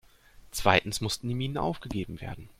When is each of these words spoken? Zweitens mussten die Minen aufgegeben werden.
Zweitens 0.49 0.99
mussten 0.99 1.27
die 1.29 1.35
Minen 1.35 1.59
aufgegeben 1.59 2.21
werden. 2.21 2.49